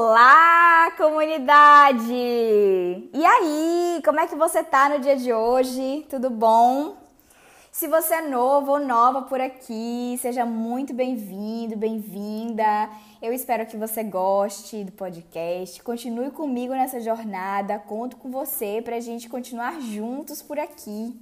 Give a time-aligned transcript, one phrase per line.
[0.00, 2.12] Olá, comunidade!
[2.12, 6.06] E aí, como é que você tá no dia de hoje?
[6.08, 6.96] Tudo bom?
[7.72, 12.88] Se você é novo ou nova por aqui, seja muito bem-vindo, bem-vinda.
[13.20, 15.82] Eu espero que você goste do podcast.
[15.82, 17.80] Continue comigo nessa jornada.
[17.80, 21.12] Conto com você para a gente continuar juntos por aqui.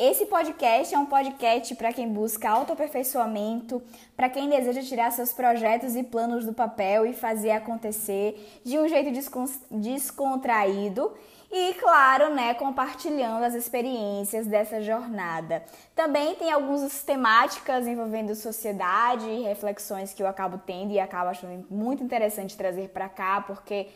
[0.00, 3.82] Esse podcast é um podcast para quem busca autoaperfeiçoamento,
[4.16, 8.86] para quem deseja tirar seus projetos e planos do papel e fazer acontecer de um
[8.86, 9.10] jeito
[9.72, 11.12] descontraído
[11.50, 15.64] e, claro, né, compartilhando as experiências dessa jornada.
[15.96, 21.66] Também tem algumas temáticas envolvendo sociedade e reflexões que eu acabo tendo e acabo achando
[21.68, 23.88] muito interessante trazer para cá, porque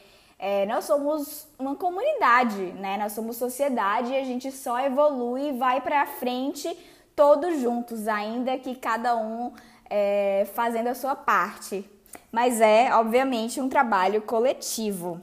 [0.44, 2.96] é, nós somos uma comunidade, né?
[2.96, 6.76] Nós somos sociedade e a gente só evolui e vai para frente
[7.14, 9.52] todos juntos, ainda que cada um
[9.88, 11.88] é, fazendo a sua parte.
[12.32, 15.20] Mas é, obviamente, um trabalho coletivo.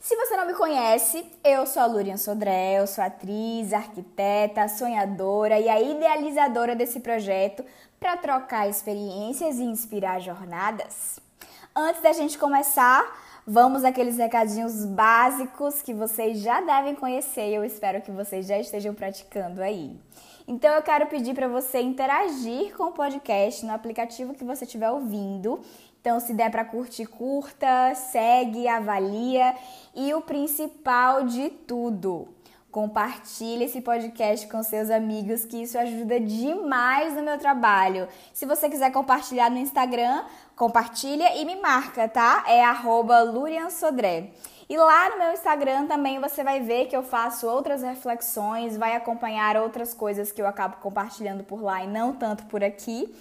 [0.00, 5.56] Se você não me conhece, eu sou a Lurian Sodré, eu sou atriz, arquiteta, sonhadora
[5.60, 7.64] e a idealizadora desse projeto
[8.00, 11.21] para trocar experiências e inspirar jornadas.
[11.74, 13.02] Antes da gente começar,
[13.46, 18.58] vamos aqueles recadinhos básicos que vocês já devem conhecer e eu espero que vocês já
[18.58, 19.98] estejam praticando aí.
[20.46, 24.90] Então eu quero pedir para você interagir com o podcast no aplicativo que você estiver
[24.90, 25.62] ouvindo.
[25.98, 29.54] Então, se der para curtir, curta, segue, avalia
[29.94, 32.28] e o principal de tudo,
[32.72, 38.08] Compartilhe esse podcast com seus amigos, que isso ajuda demais no meu trabalho.
[38.32, 40.24] Se você quiser compartilhar no Instagram,
[40.62, 42.44] compartilha e me marca, tá?
[42.46, 42.62] É
[43.32, 44.28] luriansodré.
[44.68, 48.94] E lá no meu Instagram também você vai ver que eu faço outras reflexões, vai
[48.94, 53.12] acompanhar outras coisas que eu acabo compartilhando por lá e não tanto por aqui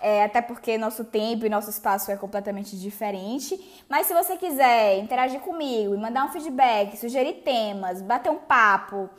[0.00, 3.84] é, até porque nosso tempo e nosso espaço é completamente diferente.
[3.90, 9.10] Mas se você quiser interagir comigo e mandar um feedback, sugerir temas, bater um papo,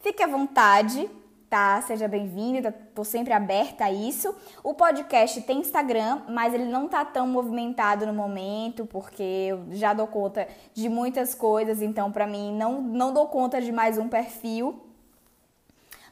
[0.00, 1.10] fique à vontade,
[1.48, 1.80] tá?
[1.82, 4.34] Seja bem-vindo, tô sempre aberta a isso.
[4.62, 9.94] O podcast tem Instagram, mas ele não tá tão movimentado no momento, porque eu já
[9.94, 14.08] dou conta de muitas coisas, então para mim não, não dou conta de mais um
[14.08, 14.78] perfil.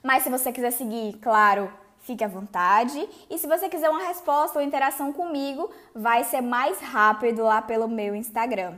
[0.03, 3.07] Mas se você quiser seguir, claro, fique à vontade.
[3.29, 7.89] E se você quiser uma resposta ou interação comigo, vai ser mais rápido lá pelo
[7.89, 8.77] meu Instagram.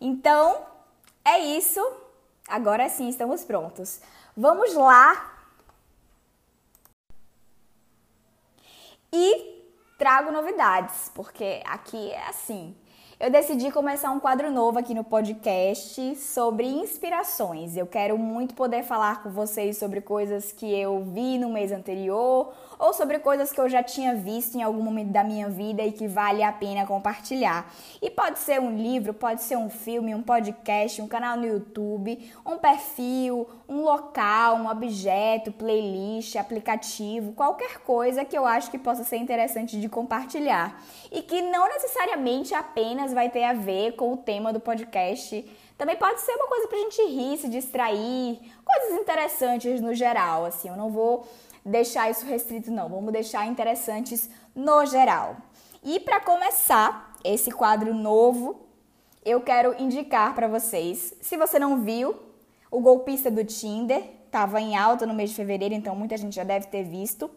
[0.00, 0.58] Então,
[1.24, 1.80] é isso.
[2.48, 4.00] Agora sim, estamos prontos.
[4.36, 5.37] Vamos lá.
[9.12, 9.64] E
[9.98, 12.74] trago novidades, porque aqui é assim
[13.20, 17.76] eu decidi começar um quadro novo aqui no podcast sobre inspirações.
[17.76, 22.54] Eu quero muito poder falar com vocês sobre coisas que eu vi no mês anterior
[22.78, 25.92] ou sobre coisas que eu já tinha visto em algum momento da minha vida e
[25.92, 27.72] que vale a pena compartilhar.
[28.00, 32.30] E pode ser um livro, pode ser um filme, um podcast, um canal no YouTube,
[32.46, 39.04] um perfil, um local, um objeto, playlist, aplicativo, qualquer coisa que eu acho que possa
[39.04, 44.16] ser interessante de compartilhar e que não necessariamente apenas vai ter a ver com o
[44.16, 45.44] tema do podcast.
[45.76, 50.68] Também pode ser uma coisa pra gente rir, se distrair, coisas interessantes no geral, assim,
[50.68, 51.24] eu não vou
[51.68, 52.88] deixar isso restrito, não.
[52.88, 55.36] Vamos deixar interessantes no geral.
[55.82, 58.60] E para começar esse quadro novo,
[59.24, 62.16] eu quero indicar para vocês, se você não viu,
[62.70, 66.44] o golpista do Tinder estava em alta no mês de fevereiro, então muita gente já
[66.44, 67.30] deve ter visto.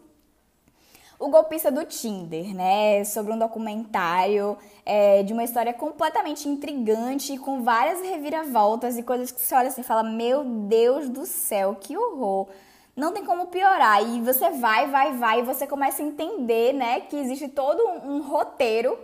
[1.18, 3.04] O golpista do Tinder, né?
[3.04, 9.40] Sobre um documentário é, de uma história completamente intrigante, com várias reviravoltas e coisas que
[9.40, 12.48] você olha assim e fala: Meu Deus do céu, que horror!
[12.96, 14.02] Não tem como piorar.
[14.02, 18.22] E você vai, vai, vai, e você começa a entender, né, que existe todo um,
[18.22, 18.98] roteiro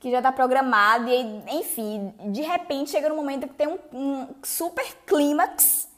[0.00, 4.28] que já está programado, e enfim, de repente chega no momento que tem um, um
[4.42, 5.88] super clímax,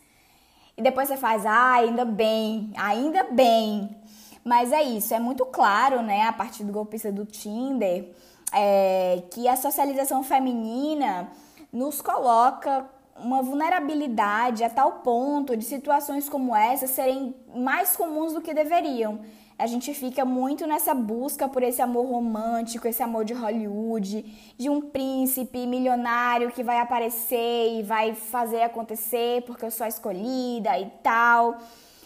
[0.77, 3.97] e depois você faz, ah, ainda bem, ainda bem.
[4.45, 8.13] Mas é isso, é muito claro, né, a partir do golpista do Tinder,
[8.53, 11.28] é, que a socialização feminina
[11.72, 18.41] nos coloca uma vulnerabilidade a tal ponto de situações como essa serem mais comuns do
[18.41, 19.21] que deveriam.
[19.59, 24.22] A gente fica muito nessa busca por esse amor romântico, esse amor de Hollywood,
[24.59, 29.89] de um príncipe milionário que vai aparecer e vai fazer acontecer porque eu sou a
[29.89, 31.57] escolhida e tal,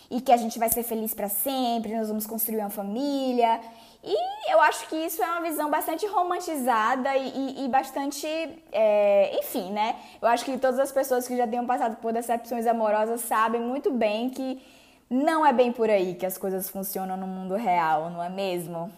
[0.09, 3.61] e que a gente vai ser feliz para sempre, nós vamos construir uma família.
[4.03, 8.27] E eu acho que isso é uma visão bastante romantizada e, e, e bastante.
[8.73, 9.97] É, enfim, né?
[10.21, 13.91] Eu acho que todas as pessoas que já tenham passado por decepções amorosas sabem muito
[13.93, 14.63] bem que
[15.11, 18.91] não é bem por aí que as coisas funcionam no mundo real, não é mesmo?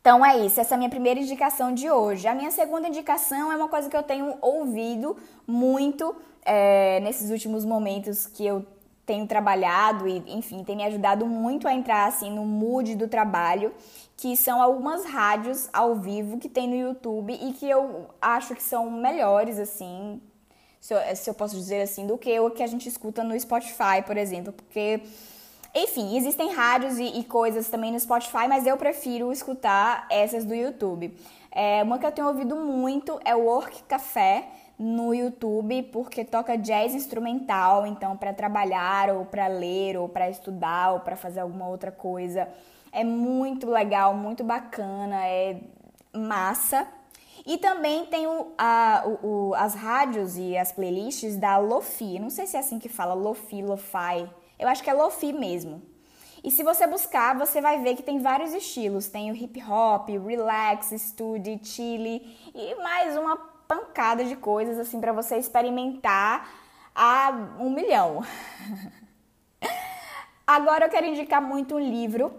[0.00, 2.26] Então é isso, essa é a minha primeira indicação de hoje.
[2.26, 5.16] A minha segunda indicação é uma coisa que eu tenho ouvido
[5.46, 8.66] muito é, nesses últimos momentos que eu
[9.04, 13.74] tenho trabalhado e, enfim, tem me ajudado muito a entrar assim no mood do trabalho,
[14.16, 18.62] que são algumas rádios ao vivo que tem no YouTube e que eu acho que
[18.62, 20.20] são melhores assim,
[20.80, 23.38] se eu, se eu posso dizer assim, do que o que a gente escuta no
[23.38, 25.02] Spotify, por exemplo, porque
[25.74, 30.54] enfim, existem rádios e, e, coisas também no Spotify, mas eu prefiro escutar essas do
[30.54, 31.16] YouTube.
[31.50, 34.48] É, uma que eu tenho ouvido muito é o Work Café
[34.82, 40.94] no YouTube, porque toca jazz instrumental, então para trabalhar ou para ler ou para estudar
[40.94, 42.48] ou para fazer alguma outra coisa.
[42.90, 45.60] É muito legal, muito bacana, é
[46.12, 46.86] massa.
[47.46, 52.18] E também tem o, a, o, as rádios e as playlists da Lofi.
[52.18, 54.28] Não sei se é assim que fala, Lofi, Lo-Fi.
[54.58, 55.82] Eu acho que é lofi mesmo.
[56.44, 59.08] E se você buscar, você vai ver que tem vários estilos.
[59.08, 65.12] Tem o hip hop, relax, study, chile e mais uma pancada de coisas assim para
[65.12, 66.48] você experimentar
[66.94, 68.24] a um milhão.
[70.46, 72.32] Agora eu quero indicar muito um livro,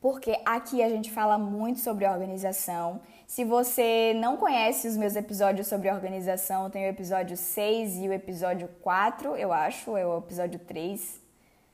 [0.00, 3.00] porque aqui a gente fala muito sobre organização.
[3.26, 8.12] Se você não conhece os meus episódios sobre organização, tem o episódio 6 e o
[8.12, 11.20] episódio 4, eu acho, é o episódio 3.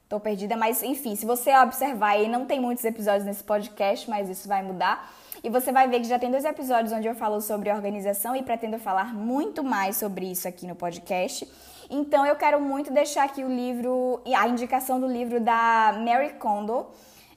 [0.08, 4.28] Tô perdida, mas enfim, se você observar aí, não tem muitos episódios nesse podcast, mas
[4.28, 5.10] isso vai mudar.
[5.42, 8.42] E você vai ver que já tem dois episódios onde eu falo sobre organização e
[8.42, 11.48] pretendo falar muito mais sobre isso aqui no podcast.
[11.88, 16.86] Então eu quero muito deixar aqui o livro, a indicação do livro da Mary Kondo,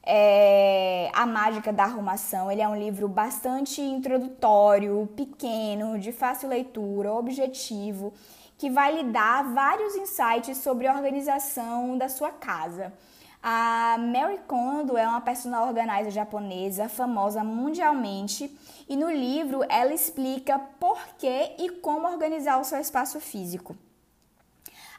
[0.03, 2.51] é, A Mágica da Arrumação.
[2.51, 8.13] Ele é um livro bastante introdutório, pequeno, de fácil leitura, objetivo
[8.59, 12.91] que vai lhe dar vários insights sobre a organização da sua casa.
[13.41, 18.53] A Mary Kondo é uma personal organizer japonesa famosa mundialmente
[18.87, 23.77] e no livro ela explica por que e como organizar o seu espaço físico.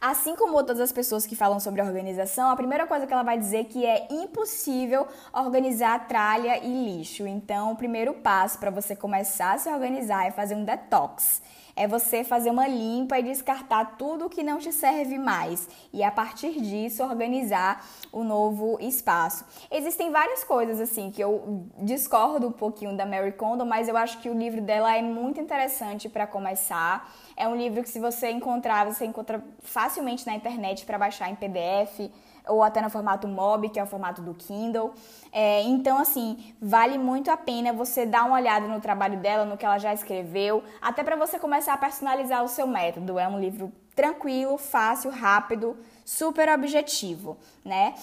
[0.01, 3.39] Assim como todas as pessoas que falam sobre organização, a primeira coisa que ela vai
[3.39, 7.27] dizer é que é impossível organizar tralha e lixo.
[7.27, 11.43] Então, o primeiro passo para você começar a se organizar é fazer um detox
[11.77, 16.11] é você fazer uma limpa e descartar tudo que não te serve mais e a
[16.11, 19.45] partir disso organizar o novo espaço.
[19.71, 24.19] Existem várias coisas assim que eu discordo um pouquinho da Mary Kondo, mas eu acho
[24.21, 27.13] que o livro dela é muito interessante para começar.
[27.37, 31.35] É um livro que se você encontrar, você encontra facilmente na internet para baixar em
[31.35, 32.11] PDF
[32.47, 34.93] ou até no formato MOB, que é o formato do Kindle.
[35.33, 39.57] É, então, assim, vale muito a pena você dar uma olhada no trabalho dela, no
[39.57, 43.19] que ela já escreveu, até para você começar a personalizar o seu método.
[43.19, 47.95] É um livro tranquilo, fácil, rápido, super objetivo, né?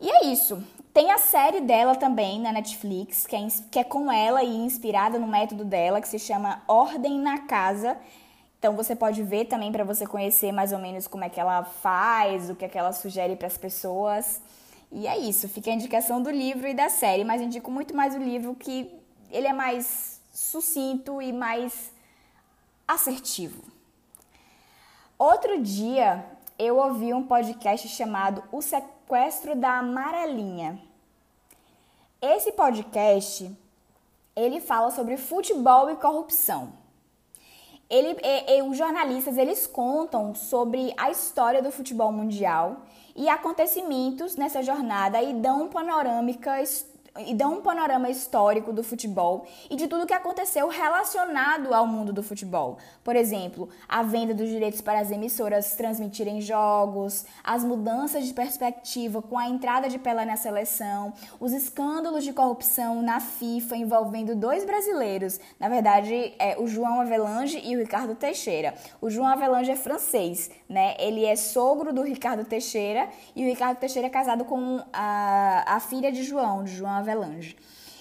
[0.00, 0.62] E é isso.
[0.94, 5.18] Tem a série dela também na Netflix, que é, que é com ela e inspirada
[5.18, 7.96] no método dela, que se chama Ordem na Casa.
[8.58, 11.62] Então você pode ver também para você conhecer mais ou menos como é que ela
[11.62, 14.42] faz, o que é que ela sugere para as pessoas.
[14.90, 18.14] E é isso, fica a indicação do livro e da série, mas indico muito mais
[18.14, 18.90] o livro que
[19.30, 21.92] ele é mais sucinto e mais
[22.86, 23.62] assertivo.
[25.18, 26.24] Outro dia
[26.58, 30.80] eu ouvi um podcast chamado O Sequestro da Amarelinha.
[32.20, 33.56] Esse podcast
[34.34, 36.72] ele fala sobre futebol e corrupção.
[37.90, 42.82] Ele, e, e, os jornalistas eles contam sobre a história do futebol mundial
[43.16, 46.60] e acontecimentos nessa jornada e dão panorâmica
[47.26, 52.12] e dão um panorama histórico do futebol e de tudo que aconteceu relacionado ao mundo
[52.12, 52.78] do futebol.
[53.02, 59.20] Por exemplo, a venda dos direitos para as emissoras transmitirem jogos, as mudanças de perspectiva
[59.20, 64.64] com a entrada de Pelé na seleção, os escândalos de corrupção na FIFA envolvendo dois
[64.64, 68.74] brasileiros, na verdade, é o João Avelange e o Ricardo Teixeira.
[69.00, 70.94] O João Avelange é francês, né?
[70.98, 75.80] Ele é sogro do Ricardo Teixeira e o Ricardo Teixeira é casado com a, a
[75.80, 77.07] filha de João, de João Avelange.
[77.08, 77.56] Avelange.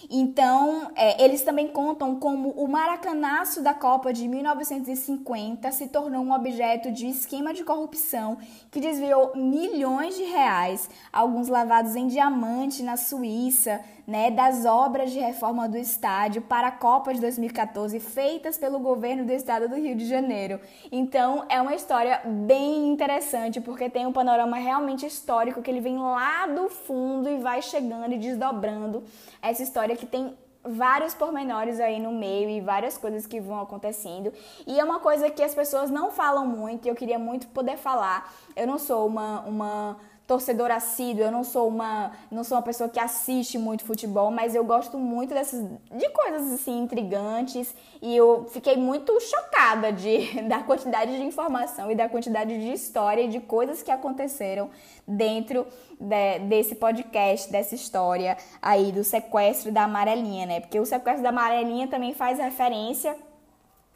[0.10, 6.32] Então, é, eles também contam como o maracanaço da Copa de 1950 se tornou um
[6.32, 8.38] objeto de esquema de corrupção
[8.72, 15.20] que desviou milhões de reais, alguns lavados em diamante na Suíça, né, das obras de
[15.20, 19.98] reforma do estádio para a Copa de 2014 feitas pelo governo do estado do Rio
[19.98, 20.62] de Janeiro.
[20.90, 25.98] Então, é uma história bem interessante porque tem um panorama realmente histórico que ele vem
[25.98, 29.04] lá do fundo e vai chegando e desdobrando
[29.42, 30.34] essa história que tem
[30.64, 34.32] vários pormenores aí no meio e várias coisas que vão acontecendo.
[34.66, 37.78] E é uma coisa que as pessoas não falam muito e eu queria muito poder
[37.78, 38.34] falar.
[38.56, 39.98] Eu não sou uma, uma
[40.28, 44.54] torcedor assíduo, eu não sou uma, não sou uma pessoa que assiste muito futebol, mas
[44.54, 50.60] eu gosto muito dessas de coisas assim intrigantes e eu fiquei muito chocada de da
[50.60, 54.70] quantidade de informação e da quantidade de história e de coisas que aconteceram
[55.08, 55.66] dentro
[55.98, 60.60] de, desse podcast, dessa história aí do sequestro da amarelinha, né?
[60.60, 63.16] Porque o sequestro da amarelinha também faz referência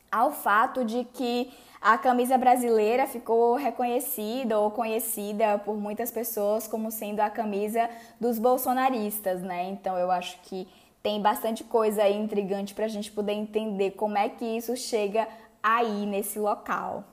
[0.09, 6.91] ao fato de que a camisa brasileira ficou reconhecida ou conhecida por muitas pessoas como
[6.91, 9.67] sendo a camisa dos bolsonaristas, né?
[9.69, 10.67] Então eu acho que
[11.01, 15.27] tem bastante coisa aí intrigante para a gente poder entender como é que isso chega
[15.63, 17.03] aí nesse local.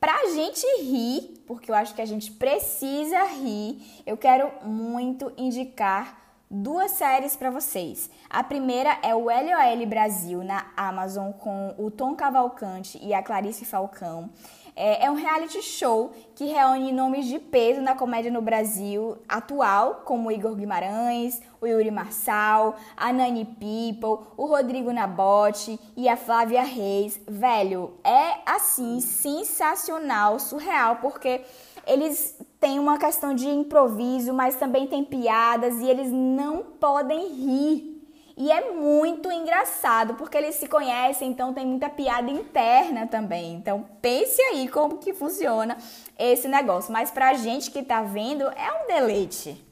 [0.00, 6.19] Pra gente rir, porque eu acho que a gente precisa rir, eu quero muito indicar
[6.50, 8.10] duas séries para vocês.
[8.28, 13.64] A primeira é o LOL Brasil na Amazon com o Tom Cavalcante e a Clarice
[13.64, 14.30] Falcão.
[14.74, 20.02] É, é um reality show que reúne nomes de peso na comédia no Brasil atual,
[20.04, 26.62] como Igor Guimarães, o Yuri Marçal, a Nani People, o Rodrigo Nabote e a Flávia
[26.62, 27.20] Reis.
[27.28, 31.42] Velho, é assim sensacional, surreal, porque
[31.86, 37.90] eles têm uma questão de improviso, mas também tem piadas e eles não podem rir.
[38.36, 43.54] E é muito engraçado, porque eles se conhecem, então tem muita piada interna também.
[43.54, 45.76] Então pense aí como que funciona
[46.18, 46.92] esse negócio.
[46.92, 49.62] Mas pra gente que tá vendo, é um deleite.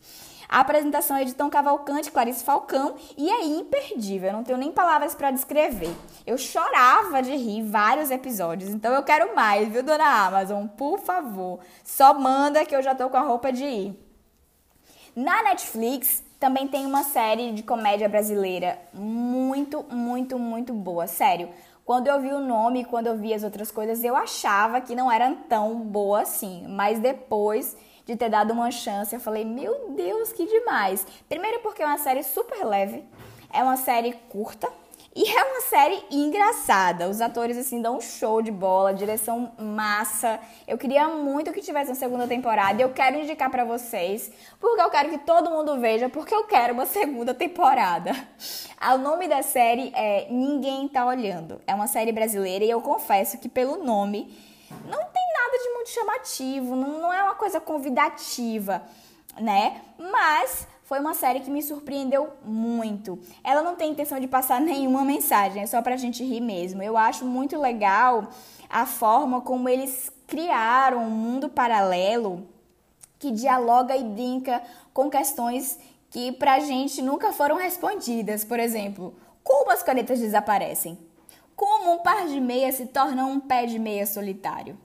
[0.48, 4.30] A apresentação é de Tom Cavalcante, Clarice Falcão e é imperdível.
[4.30, 5.94] Eu não tenho nem palavras para descrever.
[6.26, 10.66] Eu chorava de rir vários episódios, então eu quero mais, viu, dona Amazon?
[10.66, 14.08] Por favor, só manda que eu já tô com a roupa de ir.
[15.14, 21.06] Na Netflix também tem uma série de comédia brasileira muito, muito, muito boa.
[21.06, 21.50] Sério,
[21.84, 25.10] quando eu vi o nome, quando eu vi as outras coisas, eu achava que não
[25.10, 26.64] eram tão boa assim.
[26.68, 27.76] Mas depois
[28.08, 29.14] de ter dado uma chance.
[29.14, 31.06] Eu falei, meu Deus, que demais!
[31.28, 33.04] Primeiro porque é uma série super leve,
[33.52, 34.66] é uma série curta
[35.14, 37.06] e é uma série engraçada.
[37.06, 40.40] Os atores assim dão um show de bola, direção massa.
[40.66, 44.80] Eu queria muito que tivesse uma segunda temporada e eu quero indicar para vocês, porque
[44.80, 48.12] eu quero que todo mundo veja, porque eu quero uma segunda temporada.
[48.94, 51.60] O nome da série é Ninguém Tá Olhando.
[51.66, 54.32] É uma série brasileira e eu confesso que pelo nome
[54.70, 58.82] não tem nada de muito chamativo, não, não é uma coisa convidativa,
[59.40, 59.80] né?
[59.98, 63.18] Mas foi uma série que me surpreendeu muito.
[63.44, 66.82] Ela não tem intenção de passar nenhuma mensagem, é só pra gente rir mesmo.
[66.82, 68.28] Eu acho muito legal
[68.70, 72.46] a forma como eles criaram um mundo paralelo
[73.18, 75.78] que dialoga e brinca com questões
[76.10, 78.44] que pra gente nunca foram respondidas.
[78.44, 80.98] Por exemplo, como as canetas desaparecem?
[81.58, 84.78] Como um par de meia se torna um pé de meia solitário?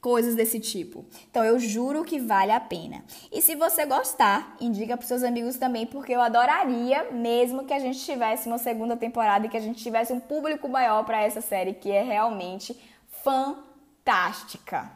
[0.00, 1.04] Coisas desse tipo.
[1.30, 3.04] Então eu juro que vale a pena.
[3.30, 7.78] E se você gostar, indica para seus amigos também, porque eu adoraria mesmo que a
[7.78, 11.40] gente tivesse uma segunda temporada e que a gente tivesse um público maior para essa
[11.40, 12.76] série que é realmente
[13.22, 14.90] fantástica.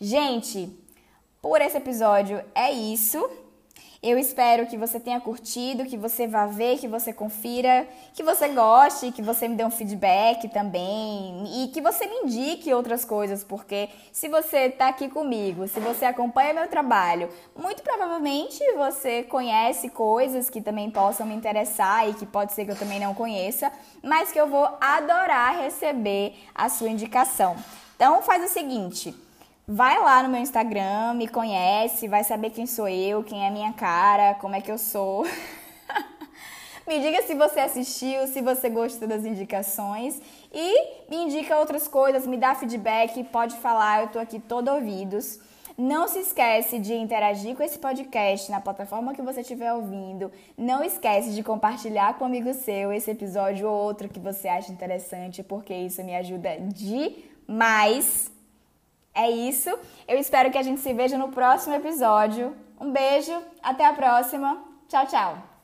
[0.00, 0.74] Gente,
[1.42, 3.22] por esse episódio é isso.
[4.00, 8.46] Eu espero que você tenha curtido, que você vá ver, que você confira, que você
[8.46, 13.42] goste, que você me dê um feedback também e que você me indique outras coisas,
[13.42, 19.90] porque se você está aqui comigo, se você acompanha meu trabalho, muito provavelmente você conhece
[19.90, 23.72] coisas que também possam me interessar e que pode ser que eu também não conheça,
[24.00, 27.56] mas que eu vou adorar receber a sua indicação.
[27.96, 29.12] Então faz o seguinte,
[29.70, 33.70] Vai lá no meu Instagram, me conhece, vai saber quem sou eu, quem é minha
[33.74, 35.26] cara, como é que eu sou.
[36.88, 42.26] me diga se você assistiu, se você gostou das indicações e me indica outras coisas,
[42.26, 45.38] me dá feedback, pode falar, eu tô aqui todo ouvidos.
[45.76, 50.32] Não se esquece de interagir com esse podcast na plataforma que você estiver ouvindo.
[50.56, 54.72] Não esquece de compartilhar com um amigo seu esse episódio ou outro que você acha
[54.72, 58.37] interessante, porque isso me ajuda demais.
[59.18, 59.68] É isso.
[60.06, 62.56] Eu espero que a gente se veja no próximo episódio.
[62.80, 64.62] Um beijo, até a próxima.
[64.88, 65.57] Tchau, tchau.